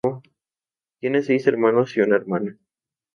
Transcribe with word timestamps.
Tiene 0.99 1.21
seis 1.21 1.45
hermanos 1.45 1.95
y 1.95 2.01
una 2.01 2.15
hermana. 2.15 2.57